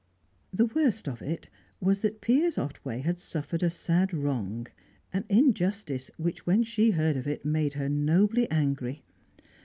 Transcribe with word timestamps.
The 0.51 0.65
worst 0.65 1.07
of 1.07 1.21
it 1.21 1.47
was 1.79 1.99
that 1.99 2.21
Piers 2.21 2.57
Otway 2.57 3.01
had 3.01 3.19
suffered 3.19 3.61
a 3.61 3.69
sad 3.69 4.15
wrong, 4.15 4.65
an 5.13 5.25
injustice 5.29 6.09
which, 6.17 6.47
when 6.47 6.63
she 6.63 6.89
heard 6.89 7.17
of 7.17 7.27
it, 7.27 7.45
made 7.45 7.73
her 7.75 7.87
nobly 7.87 8.49
angry. 8.49 9.03